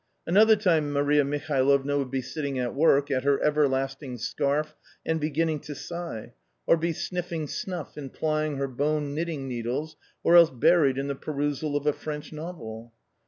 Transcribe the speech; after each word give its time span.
Another 0.25 0.55
time 0.55 0.91
Maria 0.91 1.23
Mihalovna 1.23 1.95
would 1.95 2.09
be 2.09 2.23
sitting 2.23 2.57
at 2.57 2.73
work 2.73 3.11
at 3.11 3.21
her 3.23 3.39
everlasting 3.43 4.17
scarf 4.17 4.75
and 5.05 5.21
beginning 5.21 5.59
to 5.59 5.75
sigh, 5.75 6.33
or 6.65 6.75
be 6.75 6.91
sniffing 6.91 7.45
snuff 7.45 7.95
and 7.97 8.11
plying 8.11 8.55
her 8.57 8.67
bone 8.67 9.13
knitting 9.13 9.47
needles, 9.47 9.97
or 10.23 10.35
else 10.35 10.49
buried 10.49 10.97
in 10.97 11.07
the 11.07 11.13
perusal 11.13 11.77
of 11.77 11.85
a 11.85 11.93
French 11.93 12.33
novel. 12.33 12.91